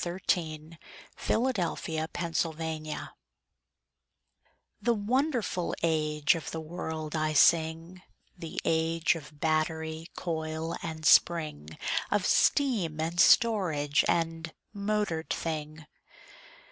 THE 0.03 0.13
AGE 0.15 0.79
OF 1.29 1.41
MOTORED 1.41 2.09
THINGS 2.15 2.97
The 4.81 4.93
wonderful 4.95 5.75
age 5.83 6.33
of 6.33 6.49
the 6.49 6.59
world 6.59 7.15
I 7.15 7.33
sing— 7.33 8.01
The 8.35 8.59
age 8.65 9.13
of 9.13 9.39
battery, 9.39 10.07
coil 10.15 10.75
and 10.81 11.05
spring, 11.05 11.77
Of 12.09 12.25
steam, 12.25 12.99
and 12.99 13.19
storage, 13.19 14.03
and 14.07 14.51
motored 14.73 15.29
thing. 15.29 15.85